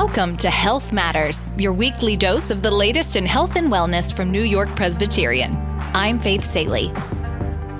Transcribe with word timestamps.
Welcome 0.00 0.36
to 0.38 0.50
Health 0.50 0.92
Matters, 0.92 1.50
your 1.56 1.72
weekly 1.72 2.18
dose 2.18 2.50
of 2.50 2.60
the 2.60 2.70
latest 2.70 3.16
in 3.16 3.24
health 3.24 3.56
and 3.56 3.72
wellness 3.72 4.12
from 4.12 4.30
New 4.30 4.42
York 4.42 4.68
Presbyterian. 4.76 5.56
I'm 5.94 6.18
Faith 6.18 6.44
Salie. 6.44 6.92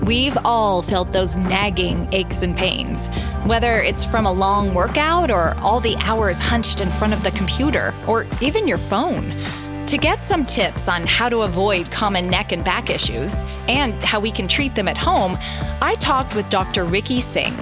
We've 0.01 0.35
all 0.43 0.81
felt 0.81 1.11
those 1.11 1.37
nagging 1.37 2.11
aches 2.11 2.41
and 2.41 2.57
pains, 2.57 3.07
whether 3.45 3.83
it's 3.83 4.03
from 4.03 4.25
a 4.25 4.31
long 4.31 4.73
workout 4.73 5.29
or 5.29 5.53
all 5.59 5.79
the 5.79 5.95
hours 5.97 6.39
hunched 6.39 6.81
in 6.81 6.89
front 6.89 7.13
of 7.13 7.21
the 7.21 7.29
computer 7.31 7.93
or 8.07 8.25
even 8.41 8.67
your 8.67 8.79
phone. 8.79 9.31
To 9.85 9.97
get 9.99 10.23
some 10.23 10.45
tips 10.45 10.89
on 10.89 11.05
how 11.05 11.29
to 11.29 11.43
avoid 11.43 11.91
common 11.91 12.31
neck 12.31 12.51
and 12.51 12.61
back 12.61 12.89
issues 12.89 13.43
and 13.69 13.93
how 14.03 14.19
we 14.19 14.31
can 14.31 14.47
treat 14.47 14.73
them 14.73 14.87
at 14.87 14.97
home, 14.97 15.37
I 15.83 15.95
talked 15.99 16.35
with 16.35 16.49
Dr. 16.49 16.83
Ricky 16.83 17.21
Singh, 17.21 17.55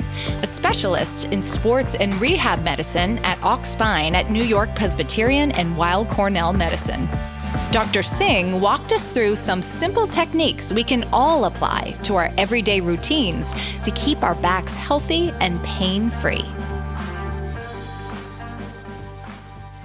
specialist 0.66 1.26
in 1.26 1.44
sports 1.44 1.94
and 1.94 2.12
rehab 2.20 2.64
medicine 2.64 3.20
at 3.20 3.38
Och 3.44 3.64
Spine 3.68 4.16
at 4.16 4.32
New 4.32 4.44
York 4.44 4.74
Presbyterian 4.76 5.52
and 5.52 5.78
Weill 5.78 6.06
Cornell 6.06 6.54
Medicine. 6.54 7.08
Dr. 7.72 8.02
Singh 8.02 8.60
walked 8.60 8.92
us 8.92 9.12
through 9.14 9.36
some 9.36 9.62
simple 9.62 10.08
techniques 10.08 10.74
we 10.74 10.84
can 10.84 11.08
all 11.14 11.46
apply 11.46 11.96
to 12.02 12.16
our 12.16 12.32
everyday 12.40 12.82
routines 12.82 13.54
to 13.84 13.92
keep 13.92 14.24
our 14.24 14.34
backs 14.34 14.76
healthy 14.76 15.30
and 15.40 15.64
pain 15.64 16.10
free. 16.10 16.46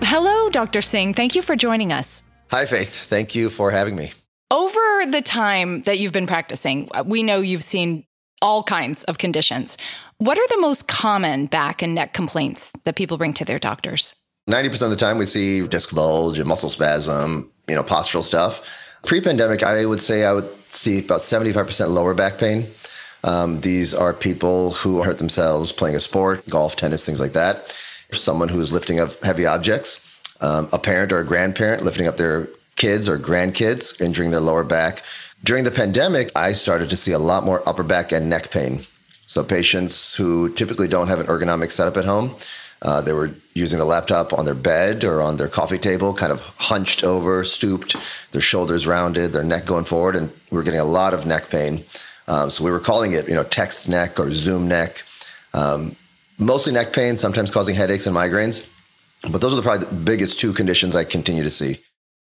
Hello, 0.01 0.49
Dr. 0.49 0.81
Singh. 0.81 1.13
Thank 1.13 1.35
you 1.35 1.43
for 1.43 1.57
joining 1.57 1.93
us. 1.93 2.23
Hi, 2.51 2.65
Faith. 2.65 2.89
Thank 2.89 3.35
you 3.35 3.51
for 3.51 3.71
having 3.71 3.97
me. 3.97 4.13
Over 4.51 4.81
the 5.07 5.21
time 5.23 5.83
that 5.83 5.99
you've 5.99 6.13
been 6.13 6.27
practicing, 6.27 6.89
we 7.05 7.23
know 7.23 7.41
you've 7.41 7.63
seen 7.63 8.07
all 8.43 8.63
kinds 8.63 9.05
of 9.05 9.19
conditions. 9.19 9.77
What 10.19 10.39
are 10.39 10.49
the 10.49 10.61
most 10.61 10.89
common 10.89 11.47
back 11.47 11.83
and 11.83 11.95
neck 11.95 12.13
complaints 12.13 12.73
that 12.85 12.97
people 12.97 13.19
bring 13.19 13.33
to 13.35 13.45
their 13.45 13.59
doctors? 13.59 14.15
90% 14.49 14.83
of 14.83 14.91
the 14.91 14.97
time 14.97 15.19
we 15.19 15.27
see 15.27 15.67
disc 15.67 15.95
bulge 15.95 16.39
and 16.39 16.49
muscle 16.49 16.71
spasm, 16.71 17.51
you 17.69 17.75
know, 17.75 17.83
postural 17.83 18.23
stuff. 18.23 18.97
Pre 19.05 19.21
pandemic, 19.21 19.63
I 19.63 19.85
would 19.85 20.01
say 20.01 20.25
I 20.25 20.33
would 20.33 20.49
see 20.69 20.99
about 20.99 21.21
75% 21.21 21.91
lower 21.91 22.15
back 22.15 22.39
pain. 22.39 22.71
Um, 23.23 23.61
these 23.61 23.95
are 23.95 24.13
people 24.13 24.73
who 24.73 25.03
hurt 25.03 25.19
themselves 25.19 25.73
playing 25.73 25.97
a 25.97 26.01
sport, 26.01 26.49
golf, 26.49 26.77
tennis, 26.77 27.05
things 27.05 27.21
like 27.21 27.33
that. 27.35 27.77
Someone 28.13 28.49
who's 28.49 28.73
lifting 28.73 28.99
up 28.99 29.23
heavy 29.23 29.47
objects 29.47 30.07
um, 30.41 30.69
a 30.73 30.79
parent 30.79 31.13
or 31.13 31.19
a 31.19 31.25
grandparent 31.25 31.85
lifting 31.85 32.07
up 32.07 32.17
their 32.17 32.49
kids 32.77 33.09
or 33.09 33.19
grandkids, 33.19 34.01
injuring 34.01 34.31
their 34.31 34.41
lower 34.41 34.65
back. 34.65 35.03
During 35.43 35.65
the 35.65 35.71
pandemic, 35.71 36.31
I 36.37 36.53
started 36.53 36.91
to 36.91 36.97
see 36.97 37.13
a 37.13 37.19
lot 37.19 37.45
more 37.45 37.67
upper 37.67 37.83
back 37.83 38.13
and 38.13 38.29
neck 38.29 38.51
pain. 38.51 38.87
So 39.27 39.43
patients 39.43 40.15
who 40.15 40.53
typically 40.53 40.89
don't 40.89 41.09
have 41.09 41.21
an 41.21 41.27
ergonomic 41.27 41.71
setup 41.71 41.97
at 41.97 42.05
home, 42.05 42.37
uh, 42.83 43.01
they 43.01 43.13
were 43.13 43.35
using 43.55 43.79
the 43.79 43.85
laptop 43.85 44.33
on 44.33 44.45
their 44.45 44.55
bed 44.55 45.05
or 45.05 45.23
on 45.23 45.37
their 45.37 45.49
coffee 45.49 45.79
table, 45.79 46.13
kind 46.13 46.33
of 46.33 46.41
hunched 46.41 47.05
over, 47.05 47.45
stooped, 47.45 47.97
their 48.33 48.41
shoulders 48.41 48.87
rounded, 48.87 49.33
their 49.33 49.45
neck 49.45 49.65
going 49.65 49.85
forward, 49.85 50.17
and 50.17 50.31
we 50.51 50.57
were 50.57 50.63
getting 50.63 50.81
a 50.81 50.85
lot 50.85 51.15
of 51.15 51.27
neck 51.27 51.49
pain. 51.49 51.85
Um, 52.29 52.51
so 52.51 52.65
we 52.65 52.71
were 52.71 52.81
calling 52.81 53.13
it, 53.13 53.29
you 53.29 53.35
know, 53.35 53.45
text 53.45 53.89
neck 53.89 54.21
or 54.21 54.31
Zoom 54.31 54.69
neck. 54.69 55.05
Um, 55.55 55.97
mostly 56.39 56.73
neck 56.73 56.93
pain, 56.93 57.17
sometimes 57.17 57.51
causing 57.51 57.75
headaches 57.75 58.07
and 58.07 58.15
migraines. 58.15 58.69
But 59.31 59.41
those 59.41 59.53
are 59.53 59.57
the 59.57 59.63
probably 59.63 59.87
the 59.87 59.95
biggest 59.95 60.41
two 60.41 60.53
conditions 60.53 60.97
I 60.97 61.05
continue 61.05 61.43
to 61.43 61.51
see. 61.51 61.81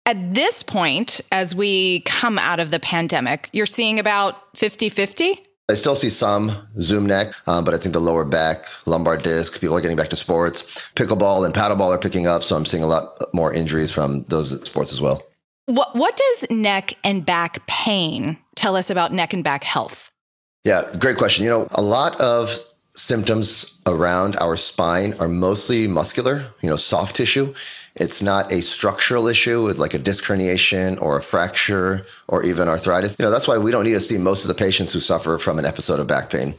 At 0.05 0.33
this 0.33 0.63
point, 0.63 1.21
as 1.31 1.55
we 1.55 2.01
come 2.01 2.37
out 2.37 2.59
of 2.59 2.71
the 2.71 2.79
pandemic, 2.79 3.49
you're 3.53 3.65
seeing 3.65 3.99
about 3.99 4.57
50 4.57 4.89
50? 4.89 5.39
I 5.69 5.75
still 5.75 5.95
see 5.95 6.09
some 6.09 6.67
Zoom 6.77 7.05
neck, 7.05 7.33
uh, 7.47 7.61
but 7.61 7.73
I 7.73 7.77
think 7.77 7.93
the 7.93 8.01
lower 8.01 8.25
back, 8.25 8.65
lumbar 8.85 9.15
disc, 9.15 9.61
people 9.61 9.77
are 9.77 9.81
getting 9.81 9.95
back 9.95 10.09
to 10.09 10.17
sports. 10.17 10.63
Pickleball 10.95 11.45
and 11.45 11.53
paddleball 11.53 11.95
are 11.95 11.97
picking 11.97 12.27
up, 12.27 12.43
so 12.43 12.57
I'm 12.57 12.65
seeing 12.65 12.83
a 12.83 12.87
lot 12.87 13.13
more 13.33 13.53
injuries 13.53 13.89
from 13.89 14.25
those 14.25 14.61
sports 14.67 14.91
as 14.91 14.99
well. 14.99 15.23
What, 15.67 15.95
what 15.95 16.17
does 16.17 16.51
neck 16.51 16.95
and 17.05 17.25
back 17.25 17.65
pain 17.67 18.37
tell 18.55 18.75
us 18.75 18.89
about 18.89 19.13
neck 19.13 19.31
and 19.31 19.41
back 19.41 19.63
health? 19.63 20.11
Yeah, 20.65 20.83
great 20.99 21.15
question. 21.15 21.45
You 21.45 21.49
know, 21.49 21.67
a 21.71 21.81
lot 21.81 22.19
of 22.19 22.53
symptoms 22.95 23.81
around 23.87 24.35
our 24.37 24.57
spine 24.57 25.13
are 25.19 25.29
mostly 25.29 25.87
muscular, 25.87 26.45
you 26.61 26.69
know, 26.69 26.75
soft 26.75 27.15
tissue. 27.15 27.53
It's 27.95 28.21
not 28.21 28.51
a 28.51 28.61
structural 28.61 29.27
issue 29.27 29.63
with 29.63 29.77
like 29.77 29.93
a 29.93 29.99
disc 29.99 30.23
herniation 30.23 30.99
or 30.99 31.17
a 31.17 31.21
fracture 31.21 32.05
or 32.27 32.43
even 32.43 32.67
arthritis. 32.67 33.15
You 33.19 33.23
know, 33.23 33.31
that's 33.31 33.47
why 33.47 33.59
we 33.59 33.71
don't 33.71 33.83
need 33.83 33.91
to 33.91 33.99
see 33.99 34.17
most 34.17 34.43
of 34.43 34.47
the 34.47 34.55
patients 34.55 34.93
who 34.93 34.99
suffer 34.99 35.37
from 35.37 35.59
an 35.59 35.65
episode 35.65 35.99
of 35.99 36.07
back 36.07 36.31
pain 36.31 36.55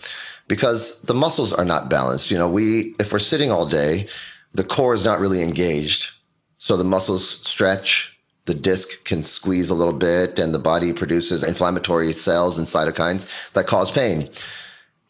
because 0.47 1.03
the 1.03 1.15
muscles 1.15 1.53
are 1.53 1.65
not 1.65 1.91
balanced. 1.91 2.31
You 2.31 2.39
know, 2.39 2.49
we, 2.49 2.95
if 3.01 3.13
we're 3.13 3.19
sitting 3.19 3.51
all 3.51 3.67
day, 3.67 4.07
the 4.53 4.63
core 4.63 4.95
is 4.95 5.05
not 5.05 5.19
really 5.19 5.43
engaged. 5.43 6.13
So 6.59 6.77
the 6.77 6.85
muscles 6.85 7.29
stretch, 7.47 8.17
the 8.45 8.55
disc 8.55 9.05
can 9.05 9.23
squeeze 9.23 9.71
a 9.71 9.75
little 9.75 9.93
bit 9.93 10.39
and 10.39 10.55
the 10.55 10.61
body 10.61 10.93
produces 10.93 11.43
inflammatory 11.43 12.13
cells 12.13 12.59
and 12.59 12.67
cytokines 12.67 13.53
that 13.55 13.67
cause 13.67 13.91
pain. 13.91 14.31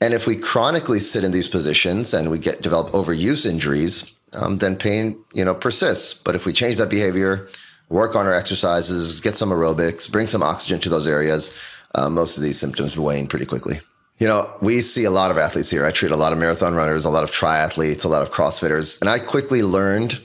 And 0.00 0.14
if 0.14 0.26
we 0.26 0.36
chronically 0.36 1.00
sit 1.00 1.24
in 1.24 1.32
these 1.32 1.48
positions 1.48 2.14
and 2.14 2.30
we 2.30 2.38
get 2.38 2.62
develop 2.62 2.92
overuse 2.92 3.44
injuries, 3.44 4.13
um, 4.34 4.58
then 4.58 4.76
pain, 4.76 5.18
you 5.32 5.44
know, 5.44 5.54
persists. 5.54 6.14
But 6.14 6.34
if 6.34 6.46
we 6.46 6.52
change 6.52 6.76
that 6.76 6.90
behavior, 6.90 7.48
work 7.88 8.16
on 8.16 8.26
our 8.26 8.34
exercises, 8.34 9.20
get 9.20 9.34
some 9.34 9.50
aerobics, 9.50 10.10
bring 10.10 10.26
some 10.26 10.42
oxygen 10.42 10.80
to 10.80 10.88
those 10.88 11.06
areas, 11.06 11.58
uh, 11.94 12.08
most 12.08 12.36
of 12.36 12.42
these 12.42 12.58
symptoms 12.58 12.96
wane 12.96 13.26
pretty 13.26 13.46
quickly. 13.46 13.80
You 14.18 14.28
know, 14.28 14.52
we 14.60 14.80
see 14.80 15.04
a 15.04 15.10
lot 15.10 15.30
of 15.30 15.38
athletes 15.38 15.70
here. 15.70 15.84
I 15.84 15.90
treat 15.90 16.12
a 16.12 16.16
lot 16.16 16.32
of 16.32 16.38
marathon 16.38 16.74
runners, 16.74 17.04
a 17.04 17.10
lot 17.10 17.24
of 17.24 17.30
triathletes, 17.30 18.04
a 18.04 18.08
lot 18.08 18.22
of 18.22 18.30
CrossFitters, 18.30 19.00
and 19.00 19.10
I 19.10 19.18
quickly 19.18 19.62
learned 19.62 20.20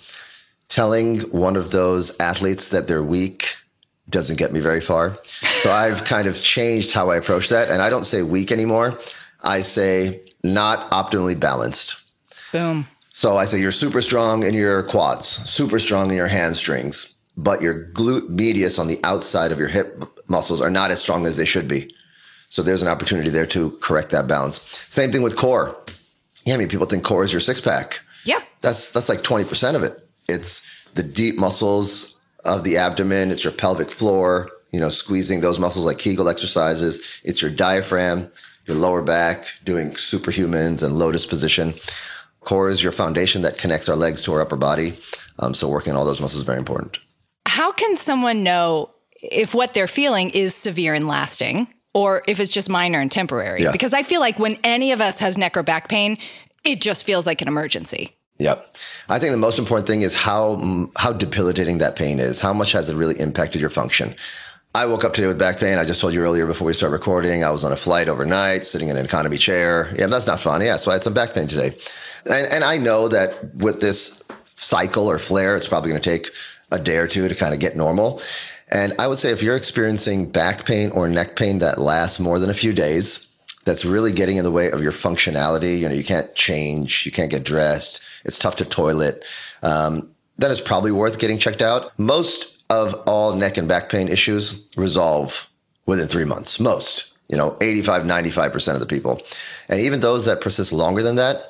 telling 0.68 1.22
one 1.31 1.56
of 1.56 1.72
those 1.72 2.18
athletes 2.20 2.70
that 2.70 2.88
they're 2.88 3.03
weak 3.03 3.56
doesn't 4.09 4.38
get 4.38 4.52
me 4.52 4.59
very 4.59 4.81
far. 4.81 5.18
So 5.62 5.72
I've 5.72 6.03
kind 6.06 6.28
of 6.28 6.41
changed 6.41 6.94
how 6.94 7.09
I 7.09 7.18
approach 7.18 7.50
that, 7.50 7.70
and 7.70 7.81
I 7.81 7.90
don't 7.90 8.06
say 8.06 8.22
weak 8.22 8.52
anymore. 8.52 9.00
I 9.41 9.62
say 9.62 10.22
not 10.44 10.90
optimally 10.91 11.40
balanced. 11.40 11.97
Boom. 12.52 12.88
So 13.19 13.35
I 13.35 13.44
say 13.44 13.59
you're 13.59 13.74
super 13.74 14.00
strong 14.00 14.44
in 14.44 14.53
your 14.53 14.81
quads, 14.81 15.28
super 15.28 15.78
strong 15.78 16.09
in 16.09 16.16
your 16.16 16.30
hamstrings, 16.30 17.16
but 17.35 17.62
your 17.62 17.84
glute 17.91 18.30
medius 18.30 18.80
on 18.80 18.88
the 18.88 18.97
outside 19.03 19.52
of 19.52 19.59
your 19.59 19.68
hip 19.68 20.02
muscles 20.30 20.62
are 20.62 20.69
not 20.69 20.90
as 20.90 21.02
strong 21.02 21.25
as 21.25 21.35
they 21.35 21.44
should 21.44 21.68
be. 21.68 21.94
So 22.47 22.62
there's 22.62 22.81
an 22.81 22.88
opportunity 22.88 23.29
there 23.29 23.46
to 23.47 23.72
correct 23.81 24.12
that 24.12 24.29
balance. 24.29 24.62
Same 24.88 25.12
thing 25.12 25.22
with 25.22 25.35
core. 25.35 25.75
Yeah, 26.46 26.53
I 26.53 26.58
mean, 26.59 26.69
people 26.69 26.85
think 26.85 27.03
core 27.03 27.25
is 27.25 27.34
your 27.34 27.41
six 27.41 27.59
pack. 27.59 28.00
Yeah. 28.24 28.40
That's, 28.62 28.90
that's 28.94 29.09
like 29.09 29.22
20% 29.22 29.75
of 29.75 29.84
it. 29.84 30.00
It's 30.29 30.66
the 30.94 31.03
deep 31.03 31.38
muscles 31.38 32.18
of 32.46 32.63
the 32.63 32.78
abdomen. 32.78 33.31
It's 33.31 33.44
your 33.44 33.52
pelvic 33.52 33.91
floor, 33.91 34.50
you 34.72 34.79
know, 34.79 34.88
squeezing 34.88 35.41
those 35.41 35.59
muscles 35.59 35.85
like 35.85 35.97
Kegel 35.97 36.29
exercises. 36.29 37.19
It's 37.25 37.41
your 37.41 37.52
diaphragm 37.52 38.31
your 38.69 38.78
lower 38.78 39.02
back, 39.02 39.47
doing 39.66 39.90
superhumans 39.91 40.84
and 40.84 40.97
lotus 40.97 41.25
position. 41.25 41.74
Core 42.42 42.70
is 42.70 42.82
your 42.82 42.92
foundation 42.92 43.42
that 43.42 43.58
connects 43.58 43.90
our 43.90 43.96
legs 43.96 44.24
to 44.24 44.34
our 44.34 44.42
upper 44.42 44.56
body. 44.56 44.94
Um, 45.40 45.54
so 45.54 45.68
working 45.68 45.96
all 45.96 46.06
those 46.06 46.22
muscles 46.22 46.40
is 46.40 46.46
very 46.46 46.58
important. 46.58 47.00
How 47.46 47.72
can 47.72 47.98
someone 47.98 48.44
know 48.44 48.92
if 49.22 49.54
what 49.54 49.74
they're 49.74 49.88
feeling 49.88 50.30
is 50.30 50.56
severe 50.56 50.94
and 50.94 51.08
lasting 51.08 51.68
or 51.94 52.24
if 52.28 52.40
it's 52.40 52.52
just 52.52 52.70
minor 52.70 53.00
and 53.00 53.12
temporary? 53.12 53.64
Yeah. 53.64 53.72
Because 53.72 53.94
I 53.94 54.04
feel 54.04 54.20
like 54.20 54.40
when 54.40 54.58
any 54.64 54.92
of 54.92 55.02
us 55.02 55.20
has 55.20 55.38
neck 55.38 55.58
or 55.58 55.64
back 55.64 55.90
pain, 55.90 56.18
it 56.64 56.82
just 56.82 57.06
feels 57.06 57.26
like 57.26 57.42
an 57.42 57.48
emergency. 57.48 58.16
Yep. 58.40 58.78
I 59.10 59.20
think 59.20 59.32
the 59.32 59.38
most 59.38 59.60
important 59.60 59.88
thing 59.88 60.02
is 60.02 60.16
how 60.16 60.90
how 60.96 61.12
debilitating 61.12 61.80
that 61.80 61.98
pain 61.98 62.20
is. 62.20 62.40
How 62.40 62.54
much 62.54 62.72
has 62.72 62.90
it 62.90 62.96
really 62.96 63.20
impacted 63.20 63.60
your 63.60 63.70
function? 63.70 64.16
I 64.74 64.86
woke 64.86 65.04
up 65.04 65.14
today 65.14 65.28
with 65.28 65.40
back 65.40 65.60
pain. 65.60 65.78
I 65.78 65.84
just 65.84 66.00
told 66.00 66.14
you 66.14 66.22
earlier 66.22 66.46
before 66.46 66.68
we 66.68 66.74
start 66.74 66.92
recording, 66.92 67.44
I 67.44 67.50
was 67.50 67.66
on 67.66 67.72
a 67.72 67.76
flight 67.76 68.08
overnight, 68.08 68.64
sitting 68.64 68.88
in 68.88 68.98
an 68.98 69.06
economy 69.06 69.38
chair. 69.38 69.94
Yeah, 69.98 70.06
that's 70.06 70.28
not 70.28 70.40
fun. 70.40 70.62
Yeah, 70.62 70.78
so 70.78 70.92
I 70.92 70.96
had 70.96 71.04
some 71.04 71.14
back 71.14 71.34
pain 71.34 71.48
today. 71.48 71.76
And, 72.25 72.47
and 72.47 72.63
I 72.63 72.78
know 72.78 73.07
that 73.07 73.55
with 73.55 73.82
this 73.82 74.23
cycle 74.55 75.08
or 75.08 75.17
flare, 75.17 75.55
it's 75.55 75.67
probably 75.67 75.90
going 75.90 76.02
to 76.02 76.09
take 76.09 76.32
a 76.72 76.79
day 76.79 76.97
or 76.97 77.08
two 77.08 77.28
to 77.28 77.35
kind 77.35 77.53
of 77.53 77.59
get 77.59 77.76
normal. 77.76 78.22
And 78.72 78.94
I 78.99 79.08
would 79.08 79.17
say 79.17 79.32
if 79.32 79.41
you're 79.41 79.55
experiencing 79.55 80.29
back 80.29 80.66
pain 80.66 80.91
or 80.91 81.09
neck 81.09 81.35
pain 81.35 81.59
that 81.59 81.79
lasts 81.79 82.20
more 82.20 82.38
than 82.40 82.49
a 82.49 82.53
few 82.53 82.73
days, 82.73 83.26
that's 83.66 83.85
really 83.85 84.11
getting 84.11 84.38
in 84.38 84.44
the 84.44 84.52
way 84.52 84.72
of 84.72 84.82
your 84.82 84.91
functionality. 84.91 85.79
You 85.79 85.90
know, 85.90 85.96
you 85.96 86.03
can't 86.03 86.34
change, 86.35 87.05
you 87.05 87.11
can't 87.11 87.32
get 87.32 87.44
dressed. 87.44 88.02
It's 88.26 88.38
tough 88.38 88.58
to 88.58 88.66
toilet. 88.66 89.23
Um, 89.64 90.11
then 90.38 90.52
it's 90.52 90.61
probably 90.61 90.91
worth 90.91 91.20
getting 91.20 91.38
checked 91.38 91.61
out. 91.61 91.97
Most 91.97 92.64
of 92.70 92.94
all 93.08 93.34
neck 93.35 93.58
and 93.58 93.67
back 93.67 93.90
pain 93.90 94.08
issues 94.08 94.66
resolve 94.76 95.49
within 95.85 96.08
three 96.08 96.26
months. 96.26 96.59
Most, 96.59 97.11
you 97.28 97.38
know, 97.38 97.58
85, 97.61 98.03
95% 98.03 98.73
of 98.73 98.79
the 98.79 98.85
people. 98.85 99.22
And 99.67 99.79
even 99.79 99.99
those 99.99 100.26
that 100.26 100.41
persist 100.41 100.72
longer 100.72 101.03
than 101.03 101.16
that, 101.16 101.48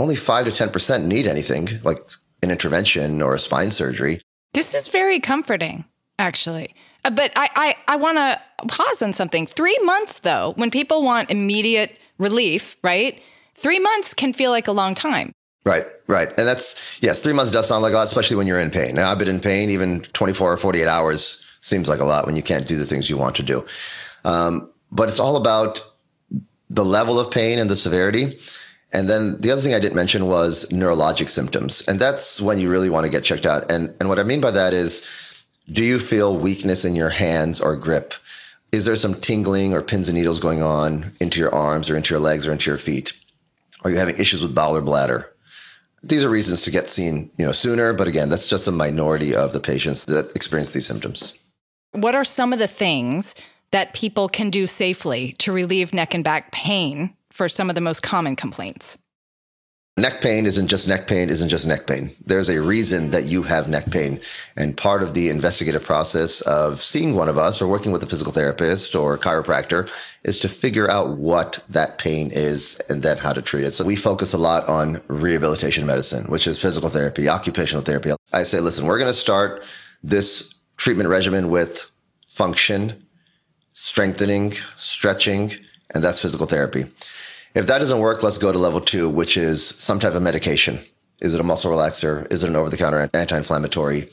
only 0.00 0.16
5 0.16 0.46
to 0.46 0.50
10% 0.50 1.04
need 1.04 1.26
anything 1.26 1.68
like 1.84 1.98
an 2.42 2.50
intervention 2.50 3.22
or 3.22 3.34
a 3.34 3.38
spine 3.38 3.70
surgery. 3.70 4.20
This 4.54 4.74
is 4.74 4.88
very 4.88 5.20
comforting, 5.20 5.84
actually. 6.18 6.74
Uh, 7.04 7.10
but 7.10 7.32
I, 7.36 7.48
I, 7.54 7.76
I 7.94 7.96
want 7.96 8.18
to 8.18 8.40
pause 8.66 9.02
on 9.02 9.12
something. 9.12 9.46
Three 9.46 9.78
months, 9.84 10.20
though, 10.20 10.54
when 10.56 10.70
people 10.70 11.02
want 11.02 11.30
immediate 11.30 11.98
relief, 12.18 12.76
right? 12.82 13.20
Three 13.54 13.78
months 13.78 14.14
can 14.14 14.32
feel 14.32 14.50
like 14.50 14.66
a 14.66 14.72
long 14.72 14.94
time. 14.94 15.32
Right, 15.64 15.86
right. 16.06 16.28
And 16.28 16.48
that's, 16.48 16.98
yes, 17.02 17.20
three 17.20 17.34
months 17.34 17.52
does 17.52 17.68
sound 17.68 17.82
like 17.82 17.92
a 17.92 17.96
lot, 17.96 18.06
especially 18.06 18.38
when 18.38 18.46
you're 18.46 18.58
in 18.58 18.70
pain. 18.70 18.94
Now, 18.94 19.10
I've 19.10 19.18
been 19.18 19.28
in 19.28 19.40
pain, 19.40 19.68
even 19.70 20.00
24 20.00 20.54
or 20.54 20.56
48 20.56 20.86
hours 20.86 21.44
seems 21.60 21.88
like 21.88 22.00
a 22.00 22.04
lot 22.04 22.24
when 22.24 22.36
you 22.36 22.42
can't 22.42 22.66
do 22.66 22.76
the 22.76 22.86
things 22.86 23.10
you 23.10 23.18
want 23.18 23.36
to 23.36 23.42
do. 23.42 23.66
Um, 24.24 24.70
but 24.90 25.08
it's 25.08 25.20
all 25.20 25.36
about 25.36 25.84
the 26.70 26.84
level 26.84 27.18
of 27.18 27.30
pain 27.30 27.58
and 27.58 27.68
the 27.68 27.76
severity. 27.76 28.38
And 28.92 29.08
then 29.08 29.40
the 29.40 29.50
other 29.50 29.60
thing 29.60 29.74
I 29.74 29.78
didn't 29.78 29.94
mention 29.94 30.26
was 30.26 30.66
neurologic 30.70 31.30
symptoms. 31.30 31.82
And 31.82 32.00
that's 32.00 32.40
when 32.40 32.58
you 32.58 32.70
really 32.70 32.90
want 32.90 33.04
to 33.04 33.10
get 33.10 33.24
checked 33.24 33.46
out. 33.46 33.70
And, 33.70 33.94
and 34.00 34.08
what 34.08 34.18
I 34.18 34.24
mean 34.24 34.40
by 34.40 34.50
that 34.50 34.74
is, 34.74 35.06
do 35.70 35.84
you 35.84 35.98
feel 35.98 36.36
weakness 36.36 36.84
in 36.84 36.96
your 36.96 37.10
hands 37.10 37.60
or 37.60 37.76
grip? 37.76 38.14
Is 38.72 38.84
there 38.84 38.96
some 38.96 39.14
tingling 39.14 39.72
or 39.72 39.82
pins 39.82 40.08
and 40.08 40.16
needles 40.16 40.40
going 40.40 40.62
on 40.62 41.12
into 41.20 41.38
your 41.38 41.54
arms 41.54 41.88
or 41.88 41.96
into 41.96 42.12
your 42.12 42.20
legs 42.20 42.46
or 42.46 42.52
into 42.52 42.70
your 42.70 42.78
feet? 42.78 43.12
Are 43.82 43.90
you 43.90 43.96
having 43.96 44.18
issues 44.18 44.42
with 44.42 44.54
bowel 44.54 44.76
or 44.76 44.80
bladder? 44.80 45.32
These 46.02 46.24
are 46.24 46.30
reasons 46.30 46.62
to 46.62 46.70
get 46.70 46.88
seen, 46.88 47.30
you 47.38 47.46
know, 47.46 47.52
sooner. 47.52 47.92
But 47.92 48.08
again, 48.08 48.28
that's 48.28 48.48
just 48.48 48.66
a 48.66 48.72
minority 48.72 49.34
of 49.34 49.52
the 49.52 49.60
patients 49.60 50.06
that 50.06 50.34
experience 50.34 50.72
these 50.72 50.86
symptoms. 50.86 51.34
What 51.92 52.14
are 52.14 52.24
some 52.24 52.52
of 52.52 52.58
the 52.58 52.68
things 52.68 53.34
that 53.70 53.94
people 53.94 54.28
can 54.28 54.50
do 54.50 54.66
safely 54.66 55.32
to 55.38 55.52
relieve 55.52 55.94
neck 55.94 56.14
and 56.14 56.24
back 56.24 56.50
pain 56.52 57.14
for 57.32 57.48
some 57.48 57.68
of 57.68 57.74
the 57.74 57.80
most 57.80 58.02
common 58.02 58.36
complaints? 58.36 58.98
Neck 59.96 60.22
pain 60.22 60.46
isn't 60.46 60.68
just 60.68 60.88
neck 60.88 61.06
pain, 61.06 61.28
isn't 61.28 61.50
just 61.50 61.66
neck 61.66 61.86
pain. 61.86 62.10
There's 62.24 62.48
a 62.48 62.62
reason 62.62 63.10
that 63.10 63.24
you 63.24 63.42
have 63.42 63.68
neck 63.68 63.90
pain. 63.90 64.20
And 64.56 64.74
part 64.74 65.02
of 65.02 65.12
the 65.12 65.28
investigative 65.28 65.84
process 65.84 66.40
of 66.42 66.80
seeing 66.80 67.14
one 67.14 67.28
of 67.28 67.36
us 67.36 67.60
or 67.60 67.66
working 67.66 67.92
with 67.92 68.02
a 68.02 68.06
physical 68.06 68.32
therapist 68.32 68.94
or 68.94 69.18
chiropractor 69.18 69.90
is 70.24 70.38
to 70.38 70.48
figure 70.48 70.90
out 70.90 71.18
what 71.18 71.62
that 71.68 71.98
pain 71.98 72.30
is 72.32 72.80
and 72.88 73.02
then 73.02 73.18
how 73.18 73.34
to 73.34 73.42
treat 73.42 73.64
it. 73.64 73.72
So 73.72 73.84
we 73.84 73.96
focus 73.96 74.32
a 74.32 74.38
lot 74.38 74.66
on 74.68 75.02
rehabilitation 75.08 75.84
medicine, 75.84 76.30
which 76.30 76.46
is 76.46 76.58
physical 76.60 76.88
therapy, 76.88 77.28
occupational 77.28 77.82
therapy. 77.82 78.12
I 78.32 78.44
say, 78.44 78.60
listen, 78.60 78.86
we're 78.86 78.98
going 78.98 79.12
to 79.12 79.18
start 79.18 79.64
this 80.02 80.54
treatment 80.78 81.10
regimen 81.10 81.50
with 81.50 81.90
function, 82.26 83.04
strengthening, 83.74 84.54
stretching, 84.78 85.52
and 85.90 86.02
that's 86.02 86.20
physical 86.20 86.46
therapy. 86.46 86.84
If 87.54 87.66
that 87.66 87.78
doesn't 87.78 87.98
work, 87.98 88.22
let's 88.22 88.38
go 88.38 88.52
to 88.52 88.58
level 88.58 88.80
two, 88.80 89.08
which 89.08 89.36
is 89.36 89.66
some 89.66 89.98
type 89.98 90.14
of 90.14 90.22
medication. 90.22 90.78
Is 91.20 91.34
it 91.34 91.40
a 91.40 91.44
muscle 91.44 91.70
relaxer? 91.70 92.30
Is 92.32 92.44
it 92.44 92.50
an 92.50 92.56
over 92.56 92.70
the 92.70 92.76
counter 92.76 93.10
anti 93.12 93.36
inflammatory? 93.36 94.08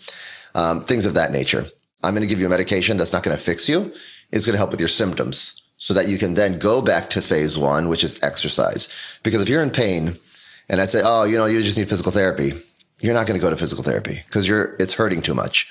Um, 0.55 0.83
things 0.83 1.05
of 1.05 1.13
that 1.13 1.31
nature. 1.31 1.67
I'm 2.03 2.13
going 2.13 2.21
to 2.21 2.27
give 2.27 2.39
you 2.39 2.47
a 2.47 2.49
medication 2.49 2.97
that's 2.97 3.13
not 3.13 3.23
going 3.23 3.37
to 3.37 3.41
fix 3.41 3.69
you. 3.69 3.93
It's 4.31 4.45
going 4.45 4.53
to 4.53 4.57
help 4.57 4.71
with 4.71 4.79
your 4.79 4.89
symptoms 4.89 5.61
so 5.77 5.93
that 5.93 6.07
you 6.07 6.17
can 6.17 6.33
then 6.33 6.59
go 6.59 6.81
back 6.81 7.09
to 7.11 7.21
phase 7.21 7.57
one, 7.57 7.87
which 7.87 8.03
is 8.03 8.21
exercise. 8.23 8.89
Because 9.23 9.41
if 9.41 9.49
you're 9.49 9.63
in 9.63 9.69
pain 9.69 10.17
and 10.67 10.81
I 10.81 10.85
say, 10.85 11.01
oh, 11.03 11.23
you 11.23 11.37
know, 11.37 11.45
you 11.45 11.61
just 11.61 11.77
need 11.77 11.89
physical 11.89 12.11
therapy, 12.11 12.53
you're 12.99 13.13
not 13.13 13.27
going 13.27 13.39
to 13.39 13.43
go 13.43 13.49
to 13.49 13.55
physical 13.57 13.83
therapy 13.83 14.23
because 14.25 14.47
you're, 14.47 14.75
it's 14.79 14.93
hurting 14.93 15.21
too 15.21 15.35
much. 15.35 15.69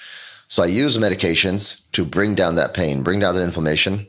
So 0.48 0.62
I 0.62 0.66
use 0.66 0.96
medications 0.96 1.82
to 1.92 2.04
bring 2.04 2.36
down 2.36 2.54
that 2.54 2.72
pain, 2.72 3.02
bring 3.02 3.18
down 3.18 3.34
that 3.34 3.42
inflammation, 3.42 4.06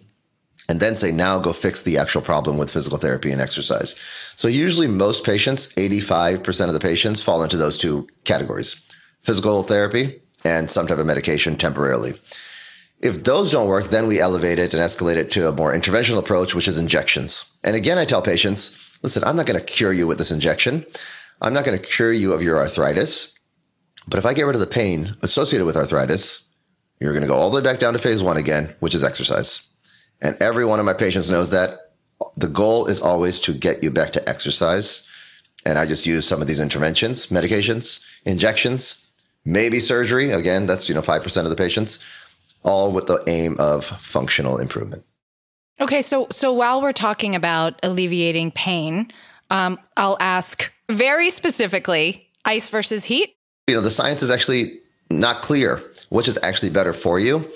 and 0.69 0.79
then 0.79 0.95
say, 0.95 1.11
now 1.11 1.39
go 1.39 1.53
fix 1.53 1.83
the 1.83 1.97
actual 1.97 2.21
problem 2.21 2.57
with 2.57 2.71
physical 2.71 2.97
therapy 2.97 3.31
and 3.31 3.41
exercise. 3.41 3.95
So 4.35 4.47
usually 4.47 4.87
most 4.87 5.23
patients, 5.23 5.73
85% 5.73 6.67
of 6.67 6.73
the 6.73 6.79
patients 6.79 7.23
fall 7.23 7.43
into 7.43 7.57
those 7.57 7.77
two 7.77 8.07
categories, 8.25 8.81
physical 9.23 9.63
therapy 9.63 10.21
and 10.43 10.69
some 10.69 10.87
type 10.87 10.97
of 10.97 11.05
medication 11.05 11.57
temporarily. 11.57 12.13
If 12.99 13.23
those 13.23 13.51
don't 13.51 13.67
work, 13.67 13.85
then 13.85 14.07
we 14.07 14.19
elevate 14.19 14.59
it 14.59 14.73
and 14.73 14.81
escalate 14.81 15.17
it 15.17 15.29
to 15.31 15.47
a 15.47 15.51
more 15.51 15.73
interventional 15.73 16.17
approach, 16.17 16.55
which 16.55 16.67
is 16.67 16.77
injections. 16.77 17.45
And 17.63 17.75
again, 17.75 17.97
I 17.97 18.05
tell 18.05 18.21
patients, 18.21 18.97
listen, 19.03 19.23
I'm 19.23 19.35
not 19.35 19.45
going 19.45 19.59
to 19.59 19.65
cure 19.65 19.93
you 19.93 20.07
with 20.07 20.17
this 20.17 20.31
injection. 20.31 20.85
I'm 21.41 21.53
not 21.53 21.65
going 21.65 21.77
to 21.77 21.83
cure 21.83 22.11
you 22.11 22.33
of 22.33 22.41
your 22.41 22.57
arthritis. 22.57 23.33
But 24.07 24.17
if 24.17 24.25
I 24.25 24.33
get 24.33 24.45
rid 24.45 24.55
of 24.55 24.61
the 24.61 24.67
pain 24.67 25.15
associated 25.21 25.65
with 25.65 25.77
arthritis, 25.77 26.47
you're 26.99 27.13
going 27.13 27.21
to 27.21 27.27
go 27.27 27.35
all 27.35 27.51
the 27.51 27.57
way 27.57 27.63
back 27.63 27.79
down 27.79 27.93
to 27.93 27.99
phase 27.99 28.23
one 28.23 28.37
again, 28.37 28.73
which 28.79 28.95
is 28.95 29.03
exercise. 29.03 29.67
And 30.21 30.35
every 30.41 30.65
one 30.65 30.79
of 30.79 30.85
my 30.85 30.93
patients 30.93 31.29
knows 31.29 31.51
that 31.51 31.91
the 32.35 32.47
goal 32.47 32.87
is 32.87 32.99
always 32.99 33.39
to 33.41 33.53
get 33.53 33.83
you 33.83 33.91
back 33.91 34.11
to 34.13 34.29
exercise. 34.29 35.07
And 35.65 35.77
I 35.77 35.85
just 35.85 36.05
use 36.05 36.27
some 36.27 36.41
of 36.41 36.47
these 36.47 36.59
interventions, 36.59 37.27
medications, 37.27 38.03
injections, 38.25 39.05
maybe 39.45 39.79
surgery. 39.79 40.31
Again, 40.31 40.65
that's, 40.65 40.89
you 40.89 40.95
know, 40.95 41.01
5% 41.01 41.43
of 41.43 41.49
the 41.49 41.55
patients, 41.55 42.03
all 42.63 42.91
with 42.91 43.07
the 43.07 43.23
aim 43.27 43.55
of 43.59 43.85
functional 43.85 44.57
improvement. 44.57 45.03
Okay. 45.79 46.01
So, 46.01 46.27
so 46.31 46.51
while 46.53 46.81
we're 46.81 46.93
talking 46.93 47.35
about 47.35 47.79
alleviating 47.83 48.51
pain, 48.51 49.11
um, 49.51 49.79
I'll 49.95 50.17
ask 50.19 50.71
very 50.89 51.29
specifically 51.29 52.29
ice 52.45 52.69
versus 52.69 53.05
heat. 53.05 53.35
You 53.67 53.75
know, 53.75 53.81
the 53.81 53.91
science 53.91 54.23
is 54.23 54.31
actually 54.31 54.79
not 55.09 55.41
clear 55.41 55.83
which 56.09 56.27
is 56.27 56.37
actually 56.43 56.69
better 56.69 56.93
for 56.93 57.19
you. 57.19 57.49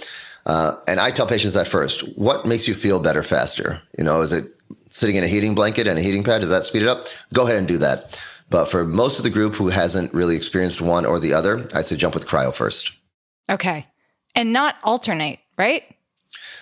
Uh, 0.46 0.76
and 0.88 1.00
I 1.00 1.12
tell 1.12 1.28
patients 1.28 1.54
that 1.54 1.68
first. 1.68 2.02
What 2.18 2.46
makes 2.46 2.68
you 2.68 2.74
feel 2.74 3.00
better 3.00 3.24
faster? 3.24 3.82
You 3.98 4.04
know, 4.04 4.22
is 4.22 4.34
it 4.34 4.46
sitting 4.90 5.16
in 5.16 5.24
a 5.24 5.28
heating 5.28 5.56
blanket 5.56 5.88
and 5.88 5.98
a 5.98 6.02
heating 6.02 6.24
pad? 6.24 6.42
Does 6.42 6.50
that 6.50 6.64
speed 6.64 6.82
it 6.82 6.88
up? 6.88 7.08
Go 7.34 7.46
ahead 7.46 7.58
and 7.58 7.68
do 7.68 7.78
that. 7.80 8.22
But 8.50 8.66
for 8.66 8.86
most 8.86 9.18
of 9.18 9.24
the 9.24 9.30
group 9.30 9.56
who 9.56 9.70
hasn't 9.70 10.14
really 10.14 10.36
experienced 10.36 10.82
one 10.82 11.06
or 11.06 11.20
the 11.20 11.34
other, 11.34 11.70
I 11.74 11.82
say 11.82 11.96
jump 11.96 12.14
with 12.14 12.28
cryo 12.28 12.54
first. 12.54 12.92
Okay. 13.50 13.88
And 14.36 14.52
not 14.52 14.76
alternate, 14.84 15.40
right? 15.58 15.84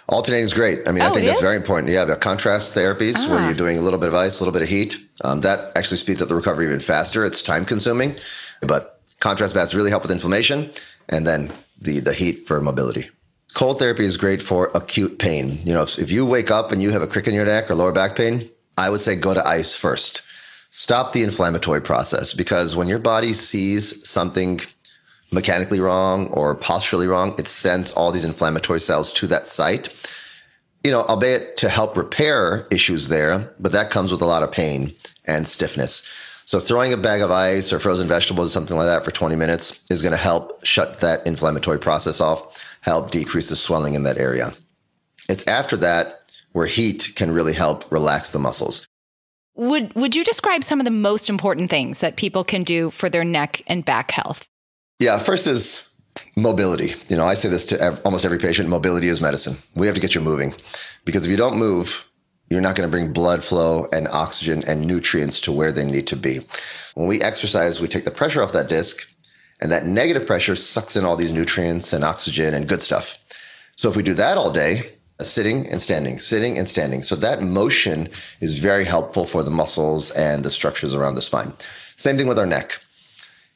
Alternating 0.07 0.43
is 0.43 0.53
great. 0.53 0.87
I 0.87 0.91
mean, 0.91 1.03
oh, 1.03 1.07
I 1.07 1.11
think 1.11 1.25
that's 1.25 1.37
is? 1.37 1.43
very 1.43 1.55
important. 1.55 1.91
Yeah, 1.91 2.05
the 2.05 2.15
contrast 2.15 2.75
therapies 2.75 3.13
ah. 3.17 3.29
where 3.29 3.43
you're 3.45 3.53
doing 3.53 3.77
a 3.77 3.81
little 3.81 3.99
bit 3.99 4.09
of 4.09 4.15
ice, 4.15 4.39
a 4.39 4.43
little 4.43 4.53
bit 4.53 4.63
of 4.63 4.69
heat. 4.69 4.97
Um, 5.23 5.41
that 5.41 5.75
actually 5.75 5.97
speeds 5.97 6.21
up 6.21 6.29
the 6.29 6.35
recovery 6.35 6.65
even 6.65 6.79
faster. 6.79 7.25
It's 7.25 7.41
time 7.41 7.65
consuming, 7.65 8.15
but 8.61 9.01
contrast 9.19 9.53
baths 9.53 9.75
really 9.75 9.89
help 9.89 10.03
with 10.03 10.11
inflammation 10.11 10.71
and 11.09 11.27
then 11.27 11.51
the, 11.79 11.99
the 11.99 12.13
heat 12.13 12.47
for 12.47 12.61
mobility. 12.61 13.09
Cold 13.59 13.77
therapy 13.77 14.05
is 14.05 14.15
great 14.15 14.41
for 14.41 14.71
acute 14.73 15.19
pain. 15.19 15.59
You 15.65 15.73
know, 15.73 15.81
if, 15.81 15.99
if 15.99 16.11
you 16.11 16.25
wake 16.25 16.49
up 16.49 16.71
and 16.71 16.81
you 16.81 16.91
have 16.91 17.01
a 17.01 17.07
crick 17.07 17.27
in 17.27 17.33
your 17.33 17.43
neck 17.43 17.69
or 17.69 17.75
lower 17.75 17.91
back 17.91 18.15
pain, 18.15 18.49
I 18.77 18.89
would 18.89 19.01
say 19.01 19.17
go 19.17 19.33
to 19.33 19.45
ice 19.45 19.75
first. 19.75 20.21
Stop 20.71 21.11
the 21.11 21.23
inflammatory 21.23 21.81
process 21.81 22.33
because 22.33 22.77
when 22.77 22.87
your 22.87 22.99
body 22.99 23.33
sees 23.33 24.07
something 24.07 24.61
mechanically 25.33 25.81
wrong 25.81 26.27
or 26.27 26.55
posturally 26.55 27.05
wrong, 27.05 27.35
it 27.37 27.49
sends 27.49 27.91
all 27.91 28.13
these 28.13 28.23
inflammatory 28.23 28.79
cells 28.79 29.11
to 29.11 29.27
that 29.27 29.45
site. 29.45 29.93
You 30.85 30.91
know, 30.91 31.01
albeit 31.01 31.57
to 31.57 31.67
help 31.67 31.97
repair 31.97 32.65
issues 32.71 33.09
there, 33.09 33.53
but 33.59 33.73
that 33.73 33.89
comes 33.89 34.09
with 34.09 34.21
a 34.21 34.25
lot 34.25 34.41
of 34.41 34.53
pain 34.53 34.95
and 35.25 35.45
stiffness. 35.45 36.07
So 36.45 36.61
throwing 36.61 36.93
a 36.93 36.97
bag 36.97 37.19
of 37.19 37.29
ice 37.29 37.73
or 37.73 37.79
frozen 37.79 38.07
vegetables 38.07 38.51
or 38.51 38.53
something 38.53 38.77
like 38.77 38.87
that 38.87 39.03
for 39.03 39.11
20 39.11 39.35
minutes 39.35 39.83
is 39.89 40.01
going 40.01 40.13
to 40.13 40.17
help 40.17 40.65
shut 40.65 41.01
that 41.01 41.27
inflammatory 41.27 41.77
process 41.77 42.21
off 42.21 42.68
help 42.81 43.11
decrease 43.11 43.49
the 43.49 43.55
swelling 43.55 43.93
in 43.93 44.03
that 44.03 44.17
area. 44.17 44.53
It's 45.29 45.47
after 45.47 45.77
that 45.77 46.19
where 46.51 46.65
heat 46.65 47.13
can 47.15 47.31
really 47.31 47.53
help 47.53 47.89
relax 47.91 48.31
the 48.31 48.39
muscles. 48.39 48.87
Would 49.55 49.93
would 49.93 50.15
you 50.15 50.23
describe 50.23 50.63
some 50.63 50.79
of 50.79 50.85
the 50.85 50.91
most 50.91 51.29
important 51.29 51.69
things 51.69 51.99
that 51.99 52.15
people 52.15 52.43
can 52.43 52.63
do 52.63 52.89
for 52.91 53.09
their 53.09 53.25
neck 53.25 53.61
and 53.67 53.83
back 53.83 54.11
health? 54.11 54.47
Yeah, 54.99 55.19
first 55.19 55.47
is 55.47 55.89
mobility. 56.35 56.95
You 57.09 57.17
know, 57.17 57.25
I 57.25 57.33
say 57.33 57.49
this 57.49 57.65
to 57.67 57.81
ev- 57.81 58.01
almost 58.05 58.25
every 58.25 58.39
patient, 58.39 58.69
mobility 58.69 59.07
is 59.07 59.21
medicine. 59.21 59.57
We 59.75 59.85
have 59.87 59.95
to 59.95 60.01
get 60.01 60.15
you 60.15 60.21
moving 60.21 60.55
because 61.05 61.23
if 61.23 61.29
you 61.29 61.37
don't 61.37 61.57
move, 61.57 62.09
you're 62.49 62.61
not 62.61 62.75
going 62.75 62.87
to 62.87 62.91
bring 62.91 63.13
blood 63.13 63.43
flow 63.43 63.87
and 63.93 64.07
oxygen 64.07 64.63
and 64.67 64.87
nutrients 64.87 65.39
to 65.41 65.51
where 65.51 65.71
they 65.71 65.83
need 65.83 66.07
to 66.07 66.15
be. 66.15 66.39
When 66.95 67.07
we 67.07 67.21
exercise, 67.21 67.79
we 67.79 67.87
take 67.87 68.05
the 68.05 68.11
pressure 68.11 68.41
off 68.41 68.53
that 68.53 68.69
disc 68.69 69.07
and 69.59 69.71
that 69.71 69.85
negative 69.85 70.25
pressure 70.25 70.55
sucks 70.55 70.95
in 70.95 71.05
all 71.05 71.15
these 71.15 71.33
nutrients 71.33 71.93
and 71.93 72.03
oxygen 72.03 72.53
and 72.53 72.67
good 72.67 72.81
stuff. 72.81 73.19
So 73.75 73.89
if 73.89 73.95
we 73.95 74.03
do 74.03 74.13
that 74.15 74.37
all 74.37 74.51
day, 74.51 74.93
sitting 75.21 75.67
and 75.67 75.81
standing, 75.81 76.19
sitting 76.19 76.57
and 76.57 76.67
standing. 76.67 77.03
So 77.03 77.15
that 77.17 77.41
motion 77.41 78.09
is 78.39 78.59
very 78.59 78.85
helpful 78.85 79.25
for 79.25 79.43
the 79.43 79.51
muscles 79.51 80.11
and 80.11 80.43
the 80.45 80.51
structures 80.51 80.95
around 80.95 81.15
the 81.15 81.21
spine. 81.21 81.53
Same 81.95 82.17
thing 82.17 82.27
with 82.27 82.39
our 82.39 82.45
neck. 82.45 82.81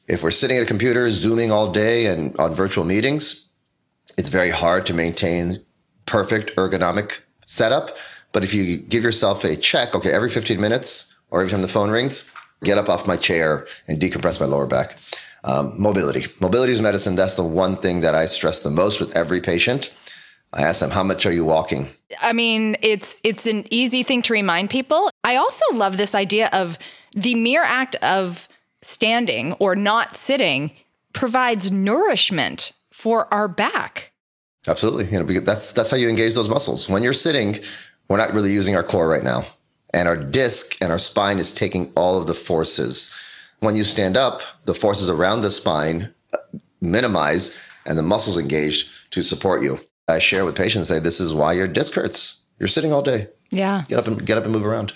If 0.08 0.22
we're 0.22 0.32
sitting 0.32 0.58
at 0.58 0.64
a 0.64 0.66
computer, 0.66 1.10
zooming 1.10 1.52
all 1.52 1.72
day 1.72 2.08
and 2.08 2.36
on 2.38 2.54
virtual 2.54 2.84
meetings, 2.84 3.48
it's 4.18 4.30
very 4.30 4.50
hard 4.50 4.86
to 4.88 4.94
maintain 4.94 5.64
perfect 6.06 6.56
ergonomic 6.58 7.20
setup. 7.46 7.96
But 8.34 8.44
if 8.44 8.54
you 8.54 8.78
give 8.78 9.04
yourself 9.04 9.46
a 9.46 9.56
check, 9.56 9.96
okay, 9.96 10.12
every 10.12 10.30
15 10.30 10.60
minutes 10.60 11.14
or 11.32 11.40
every 11.40 11.52
time 11.52 11.62
the 11.62 11.70
phone 11.70 11.90
rings, 11.90 12.30
get 12.64 12.78
up 12.78 12.90
off 12.90 13.08
my 13.08 13.16
chair 13.16 13.66
and 13.88 14.02
decompress 14.02 14.40
my 14.40 14.46
lower 14.46 14.68
back. 14.68 14.98
Um, 15.46 15.74
mobility. 15.78 16.26
Mobility 16.40 16.72
is 16.72 16.82
medicine. 16.82 17.16
That's 17.16 17.36
the 17.36 17.44
one 17.44 17.76
thing 17.76 18.02
that 18.02 18.16
I 18.16 18.28
stress 18.28 18.64
the 18.64 18.72
most 18.72 19.00
with 19.00 19.16
every 19.16 19.42
patient. 19.42 19.94
I 20.54 20.62
ask 20.62 20.80
them, 20.80 20.92
how 20.92 21.04
much 21.04 21.26
are 21.26 21.34
you 21.34 21.44
walking? 21.44 21.90
I 22.22 22.32
mean, 22.32 22.78
it's 22.82 23.20
it's 23.24 23.46
an 23.48 23.66
easy 23.72 24.04
thing 24.04 24.22
to 24.24 24.34
remind 24.34 24.70
people. 24.70 25.10
I 25.24 25.36
also 25.36 25.66
love 25.74 25.98
this 25.98 26.16
idea 26.16 26.50
of 26.54 26.78
the 27.14 27.36
mere 27.36 27.64
act 27.64 27.96
of 27.96 28.48
standing 28.82 29.54
or 29.54 29.76
not 29.76 30.16
sitting 30.16 30.72
provides 31.12 31.72
nourishment 31.72 32.72
for 32.92 33.32
our 33.34 33.48
back. 33.48 34.12
Absolutely. 34.68 35.06
You 35.06 35.24
know, 35.24 35.40
that's 35.42 35.74
that's 35.74 35.90
how 35.90 35.98
you 35.98 36.08
engage 36.08 36.36
those 36.36 36.50
muscles. 36.50 36.88
When 36.88 37.04
you're 37.04 37.14
sitting, 37.14 37.60
we're 38.08 38.18
not 38.18 38.34
really 38.34 38.54
using 38.54 38.76
our 38.76 38.84
core 38.84 39.08
right 39.08 39.24
now. 39.24 39.46
And 39.94 40.08
our 40.08 40.16
disc 40.16 40.78
and 40.82 40.92
our 40.92 41.00
spine 41.00 41.38
is 41.38 41.54
taking 41.54 41.92
all 41.96 42.20
of 42.20 42.28
the 42.28 42.34
forces 42.34 43.12
When 43.64 43.78
you 43.78 43.86
stand 43.86 44.18
up, 44.18 44.42
the 44.66 44.74
forces 44.74 45.10
around 45.10 45.40
the 45.40 45.50
spine 45.50 46.14
uh, 46.34 46.38
minimize 46.82 47.58
and 47.86 47.98
the 47.98 48.04
muscles 48.04 48.38
engaged 48.38 48.90
to 49.12 49.22
support 49.24 49.64
you. 49.64 49.80
I 50.10 50.20
share 50.20 50.44
with 50.44 50.58
patients 50.58 50.90
say 50.90 51.00
this 51.00 51.22
is 51.22 51.34
why 51.34 51.54
your 51.54 51.70
disc 51.70 51.94
hurts. 51.94 52.42
You're 52.60 52.68
sitting 52.68 52.92
all 52.92 53.02
day. 53.02 53.30
Yeah. 53.52 53.86
Get 53.88 54.00
up 54.00 54.08
and 54.08 54.26
get 54.26 54.38
up 54.38 54.44
and 54.44 54.52
move 54.52 54.66
around. 54.66 54.92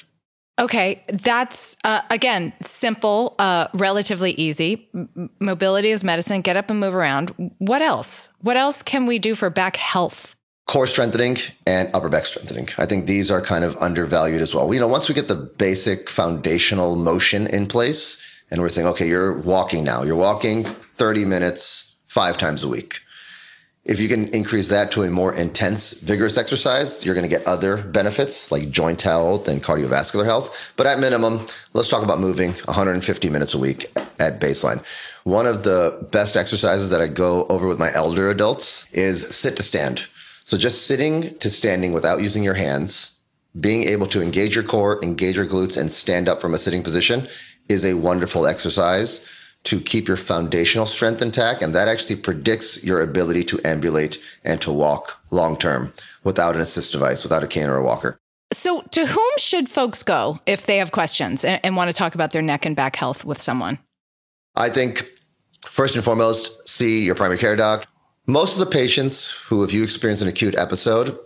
Okay, 0.60 1.02
that's 1.08 1.78
uh, 1.86 2.02
again 2.10 2.52
simple, 2.62 3.36
uh, 3.40 3.70
relatively 3.74 4.32
easy. 4.32 4.90
M- 4.94 5.30
mobility 5.40 5.92
is 5.92 6.04
medicine. 6.04 6.42
Get 6.42 6.58
up 6.58 6.70
and 6.70 6.78
move 6.78 6.94
around. 6.94 7.54
What 7.60 7.82
else? 7.82 8.28
What 8.42 8.58
else 8.58 8.84
can 8.84 9.06
we 9.06 9.18
do 9.18 9.34
for 9.34 9.50
back 9.50 9.78
health? 9.78 10.36
Core 10.68 10.88
strengthening 10.88 11.38
and 11.66 11.90
upper 11.96 12.10
back 12.10 12.26
strengthening. 12.26 12.68
I 12.78 12.86
think 12.86 13.06
these 13.06 13.32
are 13.32 13.42
kind 13.42 13.64
of 13.64 13.78
undervalued 13.78 14.42
as 14.42 14.54
well. 14.54 14.74
You 14.74 14.82
know, 14.82 14.90
once 14.90 15.08
we 15.08 15.16
get 15.16 15.30
the 15.30 15.36
basic 15.38 16.10
foundational 16.10 16.98
motion 16.98 17.48
in 17.48 17.68
place, 17.68 18.22
and 18.50 18.62
we're 18.62 18.70
saying, 18.70 18.88
okay, 18.88 19.08
you're 19.08 19.34
walking 19.34 19.84
now. 19.84 20.04
You're 20.04 20.16
walking 20.16 20.64
30 20.64 21.26
minutes 21.26 21.96
five 22.08 22.38
times 22.38 22.64
a 22.64 22.68
week. 22.68 23.02
If 23.84 24.02
you 24.02 24.10
can 24.10 24.28
increase 24.30 24.68
that 24.68 24.92
to 24.92 25.04
a 25.04 25.10
more 25.10 25.34
intense, 25.34 25.94
vigorous 26.02 26.38
exercise, 26.38 27.06
you're 27.06 27.16
going 27.16 27.30
to 27.30 27.34
get 27.34 27.48
other 27.48 27.78
benefits 27.78 28.52
like 28.52 28.70
joint 28.70 29.02
health 29.02 29.48
and 29.48 29.64
cardiovascular 29.64 30.26
health. 30.26 30.74
But 30.76 30.88
at 30.88 31.00
minimum, 31.00 31.48
let's 31.72 31.88
talk 31.88 32.04
about 32.04 32.20
moving 32.20 32.52
150 32.52 33.30
minutes 33.30 33.54
a 33.54 33.58
week 33.58 33.90
at 34.20 34.42
baseline. 34.42 34.86
One 35.24 35.46
of 35.46 35.64
the 35.64 36.06
best 36.12 36.36
exercises 36.36 36.90
that 36.90 37.02
I 37.02 37.08
go 37.08 37.46
over 37.48 37.66
with 37.66 37.80
my 37.80 37.94
elder 37.94 38.30
adults 38.30 38.86
is 38.92 39.34
sit 39.34 39.56
to 39.56 39.64
stand. 39.64 40.06
So 40.44 40.58
just 40.58 40.86
sitting 40.86 41.38
to 41.40 41.50
standing 41.50 41.94
without 41.94 42.22
using 42.22 42.44
your 42.44 42.56
hands, 42.56 43.18
being 43.58 43.84
able 43.84 44.08
to 44.08 44.22
engage 44.22 44.56
your 44.56 44.66
core, 44.66 45.02
engage 45.02 45.38
your 45.38 45.46
glutes, 45.46 45.78
and 45.78 45.90
stand 45.90 46.28
up 46.28 46.42
from 46.42 46.54
a 46.54 46.58
sitting 46.58 46.84
position 46.84 47.28
is 47.70 47.86
a 47.86 47.94
wonderful 47.96 48.48
exercise 48.48 49.26
to 49.64 49.82
keep 49.82 50.08
your 50.08 50.18
foundational 50.18 50.86
strength 50.86 51.22
intact. 51.22 51.62
And 51.62 51.76
that 51.76 51.88
actually 51.88 52.16
predicts 52.16 52.84
your 52.84 53.02
ability 53.02 53.44
to 53.46 53.60
ambulate 53.66 54.18
and 54.46 54.62
to 54.62 54.72
walk 54.72 55.22
long 55.30 55.58
term 55.58 55.94
without 56.24 56.56
an 56.56 56.62
assist 56.62 56.94
device, 56.94 57.24
without 57.24 57.44
a 57.44 57.48
cane 57.48 57.68
or 57.68 57.78
a 57.78 57.84
walker. 57.84 58.18
So, 58.54 58.82
to 58.92 59.06
whom 59.06 59.32
should 59.38 59.70
folks 59.70 60.04
go 60.04 60.40
if 60.46 60.66
they 60.66 60.78
have 60.78 60.92
questions 60.94 61.44
and, 61.44 61.60
and 61.66 61.76
want 61.76 61.90
to 61.90 61.94
talk 61.94 62.16
about 62.16 62.32
their 62.32 62.42
neck 62.42 62.66
and 62.66 62.76
back 62.76 62.96
health 62.96 63.26
with 63.26 63.42
someone? 63.42 63.78
I 64.56 64.70
think 64.70 65.10
first 65.66 65.96
and 65.96 66.04
foremost, 66.04 66.68
see 66.68 67.06
your 67.06 67.16
primary 67.16 67.38
care 67.38 67.56
doc. 67.56 67.88
Most 68.26 68.54
of 68.54 68.60
the 68.60 68.66
patients 68.66 69.32
who, 69.32 69.64
if 69.64 69.74
you 69.74 69.84
experience 69.84 70.22
an 70.22 70.28
acute 70.28 70.56
episode, 70.56 71.18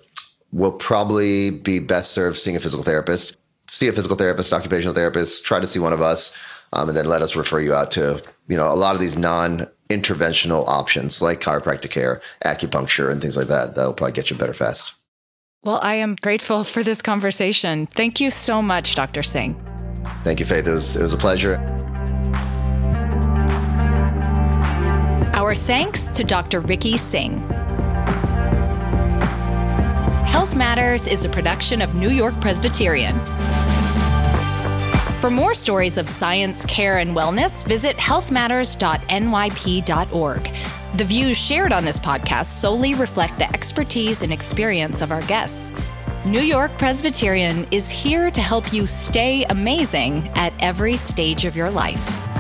will 0.52 0.72
probably 0.72 1.52
be 1.52 1.80
best 1.80 2.12
served 2.12 2.38
seeing 2.38 2.58
a 2.58 2.60
physical 2.60 2.84
therapist. 2.84 3.38
See 3.74 3.88
a 3.88 3.94
physical 3.94 4.18
therapist, 4.18 4.52
occupational 4.52 4.94
therapist, 4.94 5.46
try 5.46 5.62
to 5.62 5.66
see 5.66 5.80
one 5.80 5.94
of 5.94 6.02
us 6.02 6.36
um, 6.74 6.90
and 6.90 6.98
then 6.98 7.06
let 7.06 7.22
us 7.22 7.38
refer 7.38 7.62
you 7.62 7.74
out 7.74 7.92
to 7.94 8.22
you 8.50 8.58
know 8.58 8.72
a 8.72 8.76
lot 8.76 8.96
of 8.96 9.02
these 9.02 9.18
non 9.18 9.66
interventional 9.90 10.68
options 10.68 11.22
like 11.22 11.40
chiropractic 11.40 11.90
care, 11.90 12.22
acupuncture, 12.44 13.10
and 13.10 13.22
things 13.22 13.38
like 13.38 13.48
that. 13.48 13.76
That'll 13.76 13.94
probably 13.94 14.12
get 14.12 14.30
you 14.30 14.36
better 14.36 14.54
fast. 14.54 14.94
Well, 15.64 15.80
I 15.82 15.96
am 15.96 16.16
grateful 16.22 16.66
for 16.66 16.84
this 16.84 17.02
conversation. 17.02 17.88
Thank 17.88 18.20
you 18.20 18.30
so 18.30 18.62
much, 18.62 18.96
Dr. 18.96 19.24
Singh. 19.24 19.56
Thank 20.26 20.42
you, 20.42 20.46
Faith. 20.46 20.68
It 20.68 20.72
was, 20.72 20.96
it 20.98 21.02
was 21.02 21.14
a 21.14 21.18
pleasure. 21.18 21.56
Our 25.34 25.56
thanks 25.56 26.08
to 26.10 26.26
Dr. 26.26 26.60
Ricky 26.60 26.98
Singh. 26.98 27.40
Health 30.26 30.56
Matters 30.56 31.08
is 31.08 31.24
a 31.24 31.30
production 31.30 31.82
of 31.82 31.96
New 31.96 32.10
York 32.10 32.40
Presbyterian. 32.42 33.20
For 35.22 35.30
more 35.30 35.54
stories 35.54 35.98
of 36.00 36.10
science, 36.10 36.66
care, 36.66 36.98
and 36.98 37.16
wellness, 37.16 37.64
visit 37.64 37.96
healthmatters.nyp.org. 37.96 40.54
The 40.96 41.04
views 41.04 41.38
shared 41.38 41.72
on 41.72 41.86
this 41.86 42.00
podcast 42.00 42.48
solely 42.48 42.96
reflect 42.96 43.38
the 43.38 43.48
expertise 43.54 44.24
and 44.24 44.34
experience 44.34 45.00
of 45.00 45.12
our 45.12 45.22
guests. 45.22 45.74
New 46.26 46.42
York 46.42 46.76
Presbyterian 46.80 47.68
is 47.70 47.88
here 47.88 48.32
to 48.32 48.42
help 48.42 48.74
you 48.74 48.88
stay 48.88 49.44
amazing 49.44 50.28
at 50.30 50.54
every 50.60 50.98
stage 50.98 51.46
of 51.46 51.56
your 51.56 51.70
life. 51.70 52.31